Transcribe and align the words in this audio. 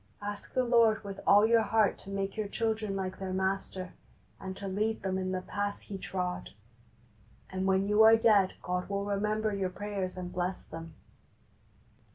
Ask 0.23 0.55
the 0.55 0.63
Lord 0.63 1.03
with 1.03 1.19
all 1.27 1.45
your 1.45 1.61
heart 1.61 1.99
to 1.99 2.09
make 2.09 2.35
your 2.35 2.47
children 2.47 2.95
like 2.95 3.19
their 3.19 3.33
Master, 3.33 3.93
and 4.39 4.57
to 4.57 4.67
lead 4.67 5.03
them 5.03 5.19
in 5.19 5.31
the 5.31 5.41
paths 5.43 5.83
84 5.91 5.93
HEART 5.93 5.93
TALKS 5.93 6.13
ON 6.15 6.19
HOLINESS. 6.19 6.49
He 6.49 6.51
trod, 6.51 7.51
and 7.59 7.67
when 7.67 7.87
you 7.87 8.01
are 8.01 8.15
dead 8.17 8.53
God 8.63 8.89
will 8.89 9.05
remember 9.05 9.53
your 9.53 9.69
prayers 9.69 10.17
and 10.17 10.33
bless 10.33 10.63
them. 10.63 10.95